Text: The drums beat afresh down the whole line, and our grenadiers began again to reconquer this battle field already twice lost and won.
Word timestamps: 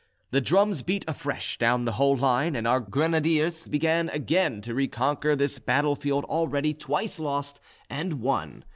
The 0.31 0.41
drums 0.41 0.81
beat 0.81 1.05
afresh 1.07 1.59
down 1.59 1.85
the 1.85 1.91
whole 1.91 2.15
line, 2.15 2.55
and 2.55 2.67
our 2.67 2.79
grenadiers 2.79 3.67
began 3.67 4.09
again 4.09 4.59
to 4.61 4.73
reconquer 4.73 5.35
this 5.35 5.59
battle 5.59 5.95
field 5.95 6.25
already 6.25 6.73
twice 6.73 7.19
lost 7.19 7.59
and 7.87 8.15
won. 8.19 8.65